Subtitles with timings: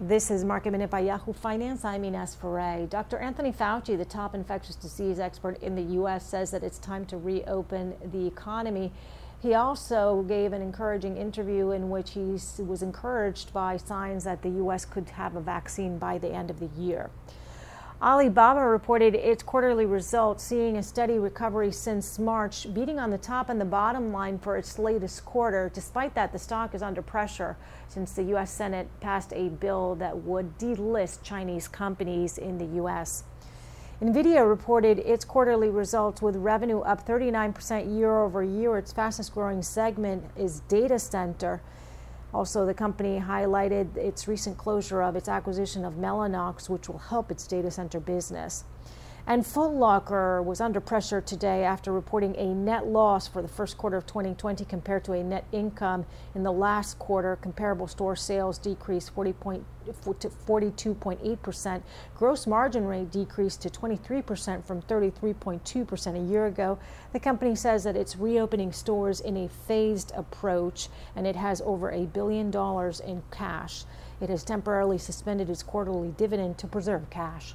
[0.00, 1.84] This is Market Minute by Yahoo Finance.
[1.84, 2.86] I'm Ines Ferre.
[2.86, 3.18] Dr.
[3.18, 7.16] Anthony Fauci, the top infectious disease expert in the U.S., says that it's time to
[7.16, 8.92] reopen the economy.
[9.42, 14.50] He also gave an encouraging interview in which he was encouraged by signs that the
[14.50, 14.84] U.S.
[14.84, 17.10] could have a vaccine by the end of the year.
[18.00, 23.48] Alibaba reported its quarterly results, seeing a steady recovery since March, beating on the top
[23.48, 25.68] and the bottom line for its latest quarter.
[25.74, 27.56] Despite that, the stock is under pressure
[27.88, 28.52] since the U.S.
[28.52, 33.24] Senate passed a bill that would delist Chinese companies in the U.S.
[34.00, 38.78] NVIDIA reported its quarterly results with revenue up 39% year over year.
[38.78, 41.60] Its fastest growing segment is data center.
[42.34, 47.30] Also, the company highlighted its recent closure of its acquisition of Mellanox, which will help
[47.30, 48.64] its data center business.
[49.28, 53.76] And Foot Locker was under pressure today after reporting a net loss for the first
[53.76, 57.36] quarter of 2020 compared to a net income in the last quarter.
[57.36, 61.82] Comparable store sales decreased 40 point, to 42.8%.
[62.16, 66.78] Gross margin rate decreased to 23% from 33.2% a year ago.
[67.12, 71.90] The company says that it's reopening stores in a phased approach and it has over
[71.90, 73.84] a billion dollars in cash.
[74.22, 77.54] It has temporarily suspended its quarterly dividend to preserve cash.